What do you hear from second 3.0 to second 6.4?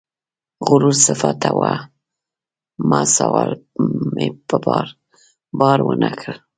سوال مې په بار، بار ونه کړ